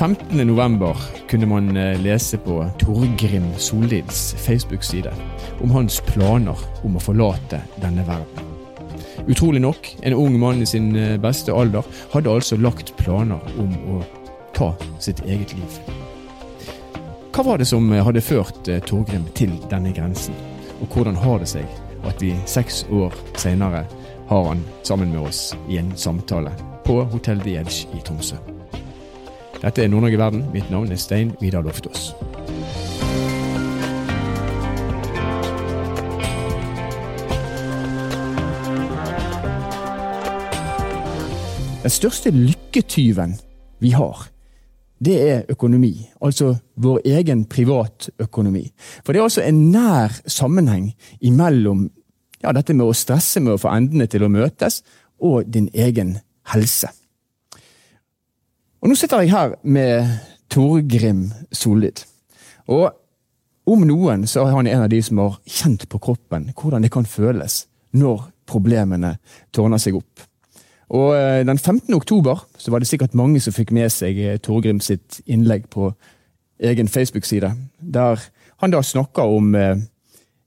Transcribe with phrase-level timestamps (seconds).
[0.00, 0.46] 15.
[0.46, 0.96] november
[1.28, 5.12] kunne man eh, lese på Torgrim Sollids Facebook-side
[5.60, 8.46] om hans planer om å forlate denne verden.
[9.28, 13.74] Utrolig nok, en ung mann i sin eh, beste alder hadde altså lagt planer om
[13.92, 13.98] å
[14.56, 14.70] ta
[15.04, 15.76] sitt eget liv.
[17.36, 20.38] Hva var det som eh, hadde ført Torgrim til denne grensen,
[20.80, 21.68] og hvordan har det seg
[22.08, 23.84] at vi seks år senere
[24.32, 26.54] har han sammen med oss i en samtale
[26.88, 28.40] på Hotell Edge i Tromsø?
[29.60, 30.44] Dette er Nord-Norge Verden.
[30.54, 32.14] Mitt navn er Stein Vidar Loftaas.
[41.82, 43.34] Den største lykketyven
[43.80, 44.28] vi har,
[45.04, 45.94] det er økonomi.
[46.20, 48.66] Altså vår egen privatøkonomi.
[49.04, 51.88] For det er altså en nær sammenheng imellom
[52.40, 54.80] ja, dette med å stresse med å få endene til å møtes,
[55.20, 56.16] og din egen
[56.52, 56.88] helse.
[58.80, 60.08] Og Nå sitter jeg her med
[60.48, 62.00] Torgrim Sollid.
[62.64, 62.88] Og
[63.68, 66.90] om noen så er han en av de som har kjent på kroppen hvordan det
[66.94, 69.18] kan føles når problemene
[69.52, 70.22] tårner seg opp.
[70.96, 71.92] Og eh, Den 15.
[71.94, 75.90] oktober så var det sikkert mange som fikk med seg eh, Torgrim sitt innlegg på
[76.60, 78.24] egen Facebook-side, der
[78.64, 79.76] han da snakka om eh,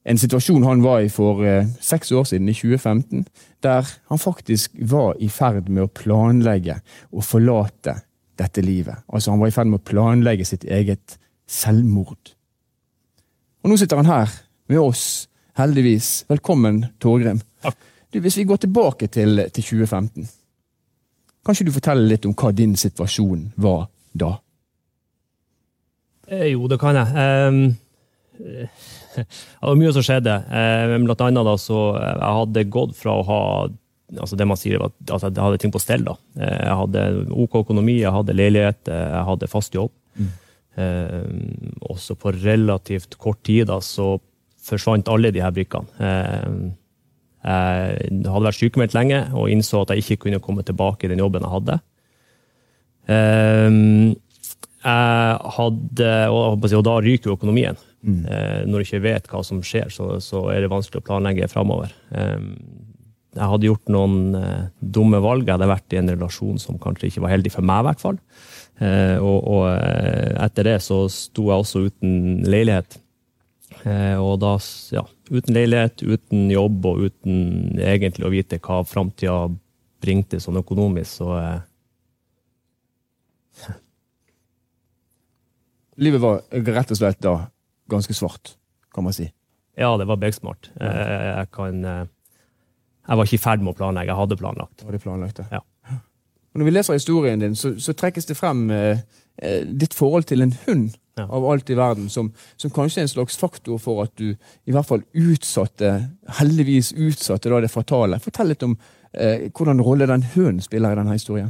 [0.10, 1.46] en situasjon han var i for
[1.80, 3.28] seks år siden, i 2015,
[3.64, 6.82] der han faktisk var i ferd med å planlegge
[7.14, 8.02] å forlate
[8.40, 9.04] dette livet.
[9.08, 11.18] Altså Han var i ferd med å planlegge sitt eget
[11.50, 12.34] selvmord.
[13.64, 14.32] Og nå sitter han her
[14.72, 15.28] med oss,
[15.60, 16.26] heldigvis.
[16.30, 17.42] Velkommen, Torgrim.
[18.14, 20.28] Du, hvis vi går tilbake til, til 2015,
[21.44, 24.36] kan ikke du fortelle litt om hva din situasjon var da?
[26.30, 27.08] Eh, jo, det kan jeg.
[27.50, 27.64] Um,
[29.18, 29.26] det
[29.62, 30.38] var mye som skjedde.
[30.48, 33.42] Uh, blant annet da, så jeg hadde gått fra å ha
[34.20, 36.06] altså det man sier var at jeg hadde ting på stell.
[36.08, 36.16] da.
[36.40, 39.94] Eh, jeg hadde OK økonomi, jeg hadde leilighet, eh, jeg hadde fast jobb.
[40.18, 40.32] Mm.
[40.84, 41.26] Eh,
[41.94, 44.16] også på relativt kort tid da, så
[44.64, 45.90] forsvant alle de her brikkene.
[46.00, 46.50] Eh,
[47.44, 51.20] jeg hadde vært sykemeldt lenge og innså at jeg ikke kunne komme tilbake i den
[51.20, 51.80] jobben jeg hadde.
[53.12, 53.82] Eh,
[54.84, 57.78] jeg hadde, og, og da ryker jo økonomien.
[58.04, 58.24] Mm.
[58.28, 61.48] Eh, når du ikke vet hva som skjer, så, så, er det vanskelig å planlegge
[61.52, 61.94] framover
[63.34, 65.48] jeg hadde gjort noen eh, dumme valg.
[65.48, 68.04] Jeg hadde vært i en relasjon som kanskje ikke var heldig for meg, i hvert
[68.04, 68.20] fall.
[68.82, 72.14] Eh, og, og eh, etter det så sto jeg også uten
[72.46, 73.00] leilighet.
[73.84, 74.54] Eh, og da,
[74.94, 79.48] ja, uten leilighet, uten jobb og uten egentlig å vite hva framtida
[80.04, 81.62] bringte sånn økonomisk, så eh,
[86.02, 87.36] Livet var rett og slett da
[87.92, 88.56] ganske svart,
[88.96, 89.28] kan man si?
[89.78, 90.72] Ja, det var begsmart.
[90.82, 91.86] Eh, jeg kan
[93.08, 94.84] jeg var ikke i ferd med å planlegge, jeg hadde planlagt.
[94.86, 95.62] Var det planlagt, ja.
[96.54, 99.00] Når vi leser historien din, så, så trekkes det frem eh,
[99.42, 101.26] eh, ditt forhold til en hund ja.
[101.26, 102.30] av alt i verden, som,
[102.62, 105.96] som, kanskje er en slags faktor for at du i hvert fall utsatte,
[106.40, 108.22] heldigvis utsatte da det fatale.
[108.22, 108.76] Fortell litt om
[109.12, 111.50] eh, hvordan rolle den hunden spiller i denne historien.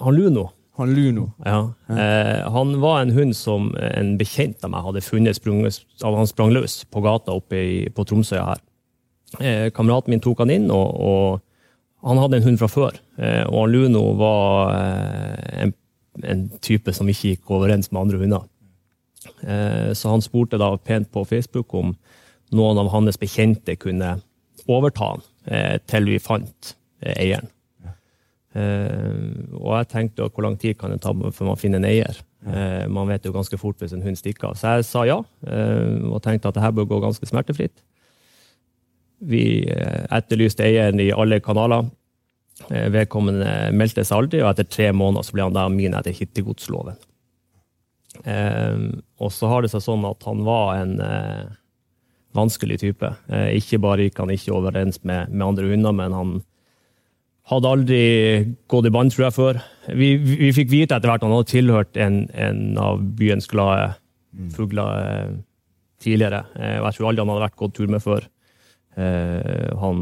[0.00, 0.48] Han Luno.
[0.78, 1.26] Han Luno.
[1.44, 1.60] Ja.
[1.90, 1.98] ja.
[1.98, 6.54] Eh, han var en hund som en bekjent av meg hadde funnet sprung, han sprang
[6.54, 8.64] løs på gata oppe i, på Tromsøya her.
[9.36, 11.44] Eh, kameraten min tok han inn, og, og,
[12.08, 12.96] han hadde en hund fra før.
[13.18, 15.74] Eh, og Luno var eh, en,
[16.22, 18.46] en, type som ikke gikk overens med andre hunder.
[19.42, 21.92] Eh, så han spurte da pent på Facebook om
[22.54, 24.16] noen av hans bekjente kunne
[24.68, 27.54] overta han eh, til vi fant eh, eieren.
[28.58, 32.16] og jeg tenkte hvor lang tid kan det ta før man finner en eier.
[32.90, 34.56] man vet jo ganske fort hvis en hund stikker av.
[34.56, 37.84] Så jeg sa ja, og tenkte at det her bør gå ganske smertefritt.
[39.18, 41.88] Vi eh, etterlyste eieren i alle kanaler.
[42.70, 46.14] Eh, vedkommende meldte seg aldri, og etter tre måneder så ble han da min etter
[46.14, 46.98] hittegodsloven.
[48.24, 48.84] Eh,
[49.18, 50.94] og så har det seg sånn at han var en
[52.36, 53.08] vanskelig type.
[53.56, 56.32] Ikke bare gikk han ikke overens med, med, andre hunder, men han
[57.50, 58.02] hadde aldri
[58.70, 59.60] gått i bånd, tror jeg, før.
[59.96, 63.94] Vi, vi, fikk vite etter hvert at han hadde tilhørt en, en av byens glade
[64.36, 64.50] mm.
[64.54, 65.32] fugler
[66.04, 66.44] tidligere.
[66.60, 68.28] jeg tror aldri han hadde vært gått tur med før.
[68.98, 69.98] Eh, han,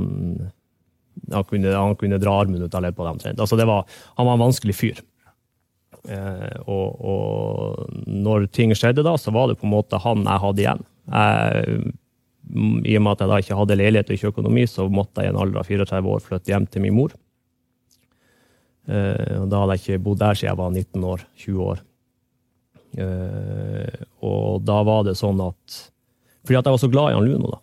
[1.33, 3.41] han, kunne, han, kunne, dra armen ut av leppa omtrent.
[3.41, 3.85] Altså var,
[4.17, 5.03] han var en vanskelig fyr.
[6.09, 10.45] Eh, og, og, når ting skjedde da, så var det på en måte han jeg
[10.47, 10.87] hadde igjen.
[11.13, 11.83] Jeg,
[12.87, 15.33] I og med at jeg da ikke hadde leilighet og ikke økonomi, så måtte jeg
[15.33, 17.17] i en alder av 34 år flytte hjem til min mor.
[18.87, 21.81] Uh, da hadde jeg ikke bodd der siden jeg var 19 år, 20 år.
[24.25, 25.75] Og da var det sånn at
[26.47, 27.59] Fordi at jeg var så glad i han Luno, da.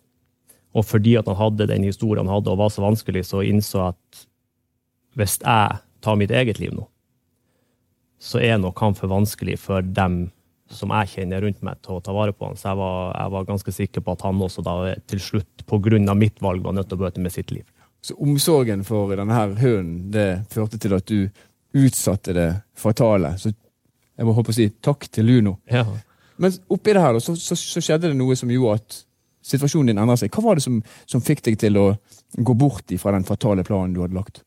[0.74, 3.88] Og fordi at han hadde den historien han hadde og var så vanskelig, så innså
[3.92, 4.24] at
[5.14, 6.88] hvis jeg tar mitt eget liv nå,
[8.18, 10.26] så er nok han for vanskelig for dem
[10.72, 12.56] som jeg kjenner rundt meg, til å ta vare på han.
[12.58, 14.74] Så jeg var, jeg var ganske sikker på at han også da
[15.10, 16.14] til slutt, pga.
[16.18, 17.66] mitt valg, var nødt til å bøte med sitt liv.
[18.04, 21.28] Så omsorgen for denne her hunden det førte til at du
[21.74, 23.36] utsatte det fatale.
[23.38, 25.56] Så jeg må håpe å si takk til Luno.
[25.70, 25.84] Ja.
[26.36, 28.98] Men oppi det her så, så, så skjedde det noe som gjorde at
[29.44, 30.32] situasjonen din endrer seg.
[30.34, 30.80] Hva var det som,
[31.10, 31.86] som fikk deg til å
[32.34, 34.42] gå bort fra den fatale planen du hadde lagt?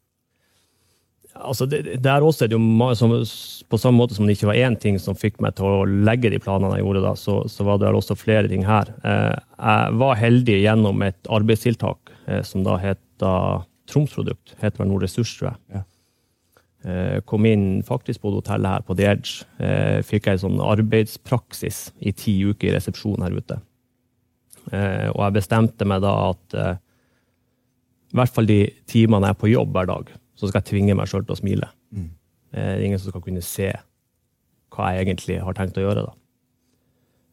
[1.38, 3.11] Altså, det, der også er det jo som,
[3.69, 6.31] På samme måte som det ikke var én ting som fikk meg til å legge
[6.33, 8.89] de planene jeg gjorde da, så, så var det også flere ting her.
[9.03, 14.57] Eh, jeg var heldig gjennom et arbeidstiltak eh, som da heter Tromsprodukt.
[14.63, 15.61] Heter vel Nordressurs, tror jeg.
[15.77, 15.83] Ja.
[16.88, 20.03] Eh, kom inn faktisk på hotellet her på The Edge.
[20.07, 23.61] Fikk jeg sånn arbeidspraksis i ti uker i resepsjon her ute.
[24.71, 26.75] Eh, og jeg bestemte meg da at eh,
[28.11, 30.95] i hvert fall de timene jeg er på jobb hver dag, så skal jeg tvinge
[30.97, 31.69] meg sjøl til å smile.
[31.91, 32.09] Mm.
[32.53, 33.71] Det er ingen som skal kunne se
[34.73, 36.05] hva jeg egentlig har tenkt å gjøre.
[36.07, 36.13] da.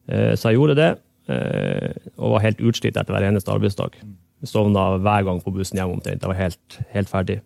[0.09, 0.91] Eh, så jeg gjorde det,
[1.31, 3.97] eh, og var helt utslitt etter hver eneste arbeidsdag.
[4.41, 6.21] Jeg sovna hver gang på bussen hjem omtrent.
[6.21, 7.39] Jeg var helt, helt ferdig.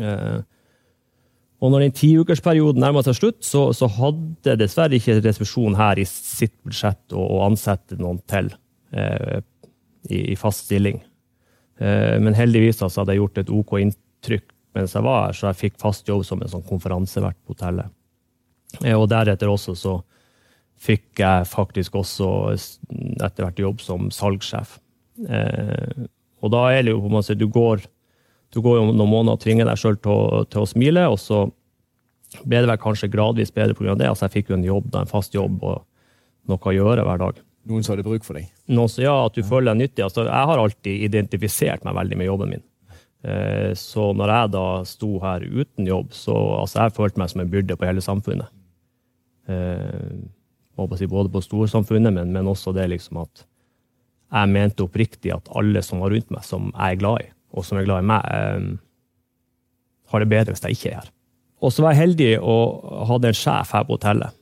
[0.00, 0.40] Eh,
[1.62, 6.04] og når den tiukersperioden nærma seg slutt, så, så, hadde dessverre ikke resepsjonen her i
[6.08, 8.50] sitt budsjett å, å ansette noen til
[8.94, 9.42] eh,
[10.10, 11.02] i, i, fast stilling.
[11.78, 15.46] Eh, men heldigvis altså, hadde jeg gjort et OK inntrykk mens jeg var her, så
[15.50, 17.92] jeg fikk fast jobb som en sånn konferansevert på hotellet.
[18.82, 19.98] Eh, og deretter også så
[20.84, 22.28] fikk jeg faktisk også
[23.22, 24.78] etter hvert jobb som salgssjef.
[25.30, 26.06] Eh,
[26.44, 27.84] og da er det jo på en måte du går,
[28.52, 31.46] du går jo noen måneder og tvinger deg sjøl til, til, å smile, og så
[32.42, 33.94] ble det vel kanskje gradvis bedre pga.
[33.94, 34.10] det.
[34.10, 35.84] Altså jeg fikk jo en jobb, en fast jobb og
[36.50, 37.40] noe å gjøre hver dag.
[37.64, 38.50] Noen som hadde bruk for deg?
[38.68, 40.04] Noen som, ja, at du føler deg nyttig.
[40.04, 42.64] Altså, jeg har alltid identifisert meg veldig med jobben min.
[43.24, 47.44] Eh, så når jeg da sto her uten jobb, så altså jeg følte meg som
[47.44, 48.52] en byrde på hele samfunnet.
[49.44, 53.44] Si, både på storsamfunnet, men, men også det liksom at
[54.34, 57.66] jeg mente oppriktig at alle som var rundt meg, som jeg er glad i, og
[57.66, 58.70] som er glad i meg, eh,
[60.12, 61.12] har det bedre hvis jeg ikke er her.
[61.64, 64.36] Og så var jeg heldig og hadde en sjef her på hotellet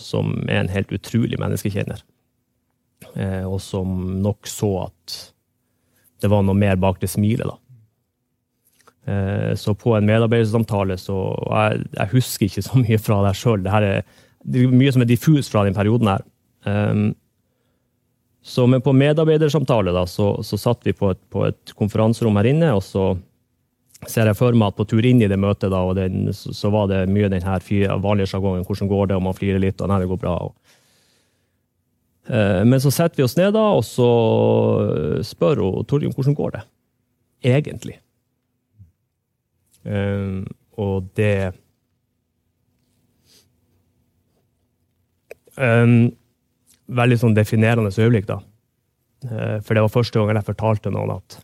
[0.00, 2.00] som er en helt utrolig menneskekjenner.
[3.46, 3.90] og som
[4.24, 5.18] nok så at
[6.24, 7.58] det var noe mer bak det smilet, da.
[9.04, 11.18] Eh, så på en medarbeidersamtale så
[11.50, 13.66] jeg, jeg, husker ikke så mye fra det sjøl.
[13.66, 13.90] Det,
[14.44, 16.24] det er mye som er diffus fra den perioden her.
[18.44, 22.48] Så men på medarbeidersamtale da, så, så satt vi på et, på et, konferanserom her
[22.50, 23.14] inne, og så
[24.10, 26.52] ser jeg for meg at på tur inn i det møtet da, og den, så,
[26.56, 27.64] så, var det mye den her
[28.02, 28.64] vanlige sjargongen.
[28.66, 29.18] Hvordan går det?
[29.18, 30.36] Og man flirer litt, og nei, det går bra.
[30.48, 30.54] Og,
[32.26, 34.08] Eh, men så setter vi oss ned da, og så
[35.26, 36.64] spør hun Torjun hvordan går det
[37.44, 37.98] egentlig.
[39.84, 40.46] Um,
[40.80, 41.52] og det
[45.60, 46.08] um,
[46.88, 48.38] Veldig sånn definerende øyeblikk, da.
[49.28, 51.36] Uh, for det var første gang jeg fortalte noen at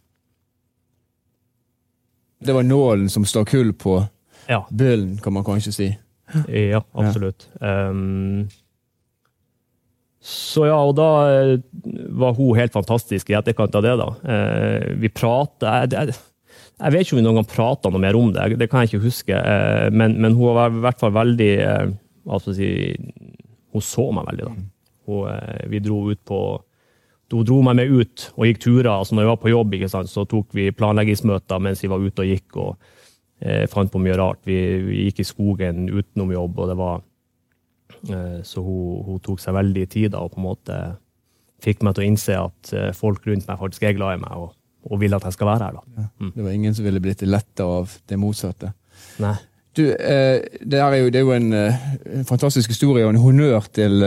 [2.41, 3.99] Det var nålen som stakk hull på
[4.49, 4.65] ja.
[4.71, 5.91] bøllen, kan man kanskje si?
[6.49, 7.49] Ja, absolutt.
[7.61, 7.91] Ja.
[7.91, 8.49] Um,
[10.21, 11.53] så ja, og da eh,
[12.13, 13.95] var hun helt fantastisk i etterkant av det.
[13.97, 14.09] da.
[14.21, 18.29] Uh, vi prata jeg, jeg, vet ikke om vi noen gang prata noe mer om
[18.37, 19.37] det, det kan jeg ikke huske.
[19.37, 21.55] Uh, men, men, hun var i hvert fall veldig
[22.29, 22.69] altså si,
[23.73, 24.69] Hun så meg veldig, da.
[25.09, 26.41] Hun, vi dro ut på
[27.31, 28.91] Hun dro meg med ut og gikk turer.
[28.91, 32.25] altså Når jeg var på jobb, sant, så tok vi planleggingsmøter mens vi var ute
[32.25, 32.57] og gikk.
[32.57, 32.77] og
[33.41, 34.43] eh, fant på mye rart.
[34.45, 37.01] Vi, vi gikk i skogen utenom jobb, og det var
[38.09, 40.79] Eh, så hun, hun, tok seg veldig tid da, og på en måte
[41.61, 44.37] fikk meg til å innse at eh, folk rundt meg faktisk er glad i meg
[44.41, 44.55] og,
[44.89, 45.79] og vil at jeg skal være her.
[45.79, 46.09] Da.
[46.09, 46.35] Mm.
[46.37, 48.73] Det var ingen som ville blitt letta av det motsatte.
[49.23, 49.37] Nei.
[49.77, 53.69] Du, eh, det, er jo, det, er jo, en, en fantastisk historie og en honnør
[53.75, 54.01] til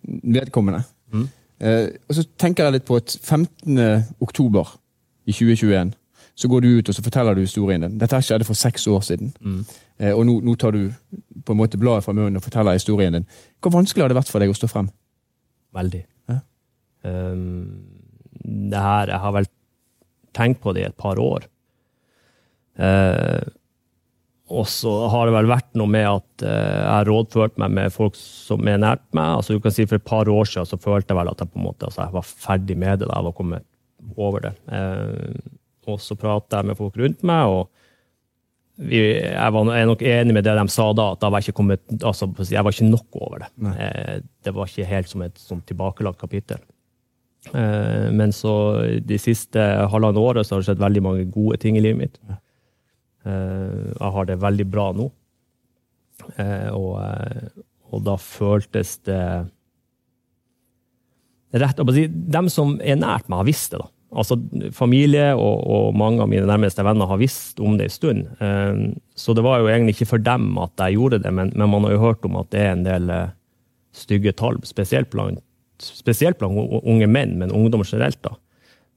[0.00, 0.82] vedkommende.
[1.14, 1.28] Mm.
[1.60, 3.76] Og så tenker jeg litt på at 15.
[4.24, 4.70] oktober
[5.28, 5.90] i 2021
[6.40, 7.98] så går du ut og så forteller du historien din.
[8.00, 9.32] Dette skjedde for seks år siden.
[9.44, 9.60] Mm.
[10.00, 10.86] Eh, og nå, nå, tar du
[11.44, 13.26] på en måte bladet fra munnen og forteller historien din.
[13.60, 14.88] Hvor vanskelig har det vært for deg å stå frem?
[15.76, 16.00] Veldig.
[16.32, 16.40] Eh?
[17.04, 17.84] Um,
[18.40, 19.50] det her, Jeg har vel
[20.36, 21.44] tenkt på det i et par år.
[22.80, 23.44] Uh,
[24.50, 27.94] og så har det vel vært noe med at uh, jeg har rådført meg med
[27.94, 29.36] folk som er nært meg.
[29.38, 31.52] altså du kan si For et par år siden så følte jeg vel at jeg
[31.52, 33.08] på en måte, altså jeg var ferdig med det.
[33.08, 33.66] da jeg var kommet
[34.16, 34.54] over det.
[34.66, 35.38] Uh,
[35.90, 37.46] og så prata jeg med folk rundt meg.
[37.46, 37.70] og
[38.80, 41.82] vi, jeg, var, jeg, er nok enig med det de sa da, at var kommet,
[42.00, 43.50] altså, jeg var ikke nok over det.
[43.76, 46.62] Eh, det var ikke helt som et sånn tilbakelagt kapittel.
[47.52, 48.54] Eh, men så
[49.04, 52.16] de siste halvannet året så har det skjedd veldig mange gode ting i livet mitt.
[53.26, 55.08] Eh, jeg har det veldig bra nå.
[56.36, 59.22] Eh, og, eh, og da føltes det
[61.60, 63.80] rett å si, Dem som er nært meg, har visst det.
[63.82, 63.90] da.
[64.20, 64.36] Altså,
[64.74, 68.24] Familie og, og, mange av mine nærmeste venner har visst om det en stund.
[69.14, 71.86] Så det var jo egentlig ikke for dem at jeg gjorde det, men, men man
[71.86, 73.12] har jo hørt om at det er en del
[73.94, 75.38] stygge tall, spesielt blant,
[75.78, 78.18] spesielt blant unge menn, men ungdom generelt.
[78.26, 78.34] da.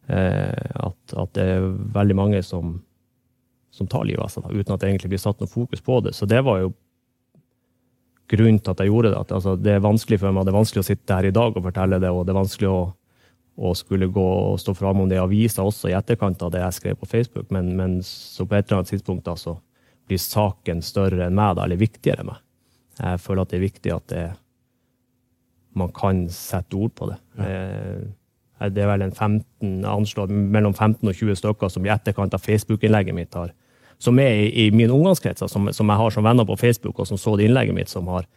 [0.09, 2.79] At, at, det er veldig mange som,
[3.73, 6.13] som tar livet av seg, uten at det egentlig blir satt noe fokus på det.
[6.13, 6.73] Så det var jo
[8.29, 9.21] grunnen til at jeg gjorde det.
[9.25, 11.57] At, altså, det er vanskelig for meg, det er vanskelig å sitte her i dag
[11.57, 12.81] og fortelle det, og det er vanskelig å
[13.55, 16.63] å skulle gå og stå fram om det i avisa også i etterkant av det
[16.63, 19.59] jeg skrev på Facebook, men, men så på et eller annet tidspunkt da, så
[20.09, 22.41] blir saken større enn meg, da, eller viktigere enn meg.
[22.97, 24.23] Jeg føler at det er viktig at det,
[25.77, 27.19] man kan sette ord på det.
[27.37, 27.49] Ja.
[27.49, 32.35] Eh, det er vel en 15, anslår mellom 15 og 20 stykker som i etterkant
[32.37, 33.51] av Facebook-innlegget mitt har
[34.03, 37.07] som er i, i min omgangskrets, som, som, jeg har som venner på Facebook, og
[37.07, 38.27] som så det innlegget mitt, som har,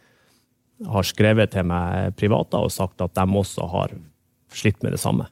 [0.87, 3.95] har skrevet til meg privat og sagt at de også har
[4.55, 5.27] slitt med det samme.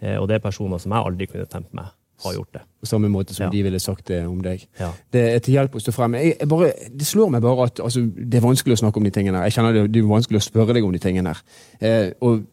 [0.00, 1.90] Eh, og det er personer som jeg aldri kunne tenkt meg
[2.22, 2.62] har gjort det.
[2.80, 3.50] På samme måte som ja.
[3.50, 4.62] de ville sagt det om deg.
[4.78, 4.90] Ja.
[5.12, 6.16] Det er til hjelp å stå frem.
[6.20, 9.08] Jeg, jeg bare, det slår meg bare at altså, det er vanskelig å snakke om
[9.08, 9.48] de tingene her.
[9.48, 11.42] Jeg kjenner det, det er vanskelig å spørre deg om de tingene her.
[11.80, 12.44] Eh, og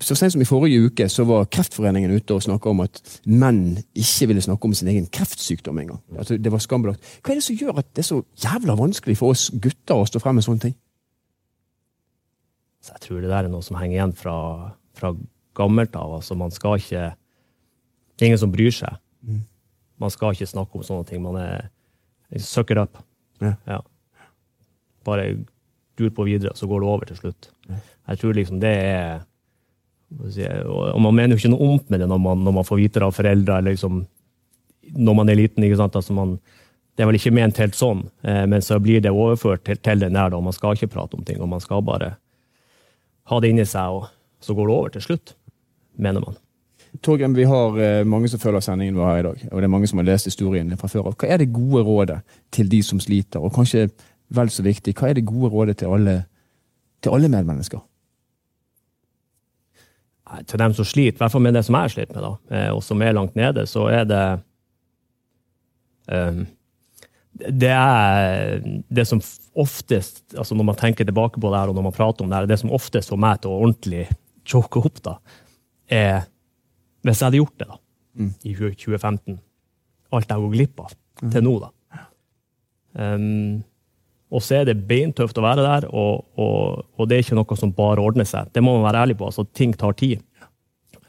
[0.00, 3.80] Så sent som i forrige uke så var Kreftforeningen ute og snakka om at menn
[3.98, 6.00] ikke ville snakke om sin egen kreftsykdom engang.
[6.16, 7.18] Altså, det var skambelagt.
[7.20, 10.08] Hva er det som gjør at det er så jævla vanskelig for oss gutter å
[10.08, 10.78] stå frem med sånne ting?
[12.80, 14.36] Så jeg tror det der er noe som henger igjen fra,
[14.96, 15.12] fra
[15.58, 16.16] gammelt av.
[16.20, 17.10] Altså, man skal ikke
[18.16, 18.98] Det er ingen som bryr seg.
[20.00, 21.22] Man skal ikke snakke om sånne ting.
[21.24, 21.70] Man er
[22.40, 23.00] sucker up.
[23.40, 23.54] Ja.
[23.68, 23.80] Ja.
[25.04, 25.32] Bare
[25.98, 27.50] dur på videre, så går det over til slutt.
[27.70, 29.20] Jeg tror liksom det er
[30.10, 32.98] Og man mener jo ikke noe ondt med det når man, når man, får vite
[32.98, 34.00] det av foreldre, eller liksom,
[34.96, 35.62] når man er liten.
[35.62, 35.94] ikke sant?
[35.94, 36.32] Altså man,
[36.96, 40.02] det er vel ikke ment helt sånn, eh, men så blir det overført til, til
[40.02, 40.34] det nære.
[40.34, 41.38] og man skal ikke prate om ting.
[41.40, 42.16] og Man skal bare
[43.30, 44.10] ha det inni seg, og
[44.42, 45.36] så går det over til slutt
[46.00, 46.36] mener man.
[46.98, 49.72] Torgrim, vi har eh, mange som følger sendingen vår her i dag, og det er
[49.72, 52.18] mange som har lest historien fra før Hva er det gode rådet
[52.52, 53.88] til de som sliter, og kanskje
[54.34, 56.16] vel så viktig, hva er det gode rådet til alle,
[57.02, 57.82] til alle medmennesker?
[60.46, 62.70] Til dem som sliter, i hvert fall med det som jeg sliter med, da, eh,
[62.74, 64.24] og som er langt nede, så er det
[66.10, 66.44] um,
[67.40, 68.58] det er
[68.90, 69.22] det som
[69.54, 72.38] oftest, altså når man tenker tilbake på det her, og når man prater om det
[72.38, 74.04] her, det som oftest får meg til å ordentlig
[74.46, 75.16] choke opp, da,
[75.90, 76.26] er
[77.06, 77.78] Hvis jeg hadde gjort det da,
[78.20, 78.30] mm.
[78.44, 79.40] i 2015,
[80.10, 81.30] alt jeg gått glipp av mm.
[81.32, 81.70] til nå, da.
[82.90, 83.60] Um,
[84.30, 87.58] og så er det beintøft å være der, og, og, og, det er ikke noe
[87.58, 88.50] som bare ordner seg.
[88.54, 89.26] Det må man være ærlig på.
[89.26, 90.22] altså Ting tar tid.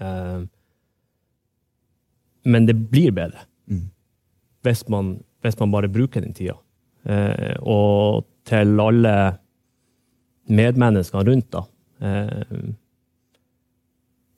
[0.02, 0.48] Uh,
[2.50, 3.84] men det blir bedre mm.
[4.66, 6.56] hvis, man, hvis, man, bare bruker den tida.
[7.06, 9.14] Uh, og til alle
[10.50, 11.66] medmenneskene rundt, da.
[12.02, 12.72] Uh,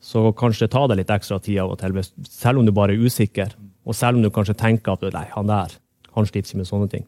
[0.03, 1.95] så kanskje ta deg litt ekstra tid av og til,
[2.27, 3.55] selv om du bare er usikker.
[3.88, 5.77] Og selv om du kanskje tenker at nei, han der
[6.13, 7.05] han sliter ikke med sånne ting.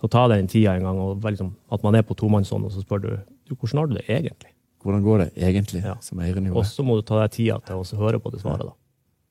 [0.00, 2.72] Så ta deg den tida en gang, og liksom, at man er på tomannshånd, og
[2.72, 3.08] så spør du,
[3.48, 4.52] du hvordan har du det egentlig.
[4.80, 5.82] Hvordan går det egentlig?
[5.84, 5.96] Ja.
[6.00, 6.20] som
[6.54, 8.70] Og så må du ta deg tida til å høre på det svaret.
[8.70, 8.72] da.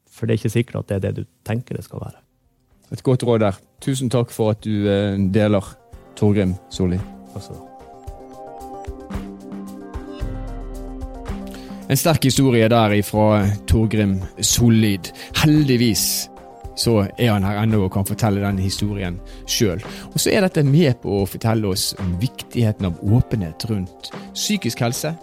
[0.09, 2.21] For det er ikke sikkert at det er det du tenker det skal være.
[2.91, 3.57] Et godt råd der.
[3.81, 5.73] Tusen takk for at du eh, deler,
[6.17, 7.01] Torgrim Solli.
[7.33, 7.68] Takk skal du ha.
[11.89, 15.07] En sterk historie der fra Torgrim Sollid.
[15.41, 16.29] Heldigvis
[16.77, 19.15] så er han her ennå og kan fortelle den historien
[19.49, 19.81] sjøl.
[20.13, 24.83] Og så er dette med på å fortelle oss om viktigheten av åpenhet rundt psykisk
[24.85, 25.15] helse.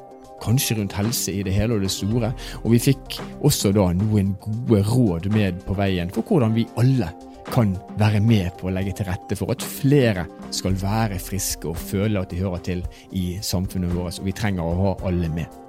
[0.43, 2.33] Kanskje rundt helse i det hele og det store.
[2.65, 7.13] Og vi fikk også da noen gode råd med på veien for hvordan vi alle
[7.47, 11.79] kan være med på å legge til rette for at flere skal være friske og
[11.79, 12.83] føle at de hører til
[13.15, 14.19] i samfunnet vårt.
[14.19, 15.63] Og vi trenger å ha alle med.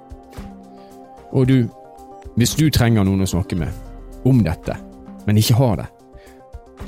[1.32, 1.68] Og du,
[2.36, 4.76] hvis du trenger noen å snakke med om dette,
[5.26, 5.88] men ikke har det,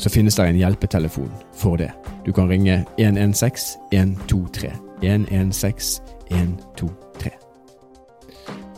[0.00, 1.90] så finnes det en hjelpetelefon for det.
[2.24, 4.72] Du kan ringe 116 123.
[5.02, 7.30] 116 123.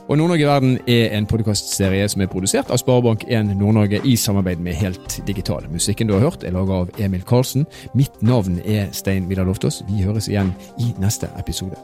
[0.09, 4.61] Og Nord-Norge i verden er en podkastserie som er produsert av Sparebank1 Nord-Norge i samarbeid
[4.61, 5.69] med Helt Digital.
[5.73, 7.67] Musikken du har hørt er laga av Emil Karlsen.
[7.95, 9.83] Mitt navn er Stein Vidar Loftaas.
[9.89, 10.53] Vi høres igjen
[10.83, 11.79] i neste episode.